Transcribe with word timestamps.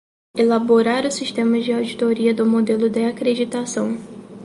Elaborar 0.35 1.05
o 1.05 1.11
sistema 1.11 1.59
de 1.59 1.71
auditoria 1.73 2.33
do 2.33 2.43
modelo 2.43 2.89
de 2.89 3.03
acreditação. 3.05 3.89